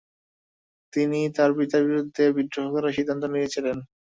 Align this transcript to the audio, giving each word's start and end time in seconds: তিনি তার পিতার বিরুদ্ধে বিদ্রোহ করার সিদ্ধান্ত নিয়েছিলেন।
তিনি 0.93 1.19
তার 1.35 1.49
পিতার 1.57 1.83
বিরুদ্ধে 1.89 2.23
বিদ্রোহ 2.37 2.65
করার 2.73 2.95
সিদ্ধান্ত 2.97 3.23
নিয়েছিলেন। 3.33 3.77